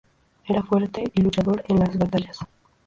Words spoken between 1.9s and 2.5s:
batallas.